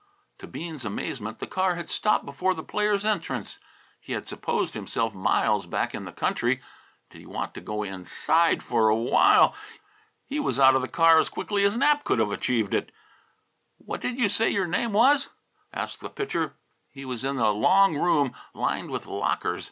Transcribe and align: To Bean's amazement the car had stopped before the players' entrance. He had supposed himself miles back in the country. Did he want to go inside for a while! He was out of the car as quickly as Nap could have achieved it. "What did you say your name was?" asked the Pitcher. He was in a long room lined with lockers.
To 0.39 0.47
Bean's 0.47 0.83
amazement 0.83 1.37
the 1.37 1.45
car 1.45 1.75
had 1.75 1.87
stopped 1.87 2.25
before 2.25 2.55
the 2.55 2.63
players' 2.63 3.05
entrance. 3.05 3.59
He 3.99 4.13
had 4.13 4.27
supposed 4.27 4.73
himself 4.73 5.13
miles 5.13 5.67
back 5.67 5.93
in 5.93 6.05
the 6.05 6.11
country. 6.11 6.59
Did 7.11 7.19
he 7.19 7.27
want 7.27 7.53
to 7.53 7.61
go 7.61 7.83
inside 7.83 8.63
for 8.63 8.89
a 8.89 8.95
while! 8.95 9.53
He 10.25 10.39
was 10.39 10.59
out 10.59 10.75
of 10.75 10.81
the 10.81 10.87
car 10.87 11.19
as 11.19 11.29
quickly 11.29 11.63
as 11.65 11.77
Nap 11.77 12.03
could 12.03 12.17
have 12.17 12.31
achieved 12.31 12.73
it. 12.73 12.91
"What 13.77 14.01
did 14.01 14.17
you 14.17 14.27
say 14.27 14.49
your 14.49 14.65
name 14.65 14.91
was?" 14.91 15.29
asked 15.71 15.99
the 15.99 16.09
Pitcher. 16.09 16.55
He 16.89 17.05
was 17.05 17.23
in 17.23 17.37
a 17.37 17.51
long 17.51 17.95
room 17.95 18.33
lined 18.55 18.89
with 18.89 19.05
lockers. 19.05 19.59